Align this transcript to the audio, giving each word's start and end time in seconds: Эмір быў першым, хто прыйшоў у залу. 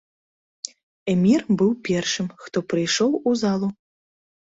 Эмір 1.13 1.41
быў 1.61 1.71
першым, 1.87 2.31
хто 2.45 2.57
прыйшоў 2.73 3.11
у 3.33 3.35
залу. 3.43 3.67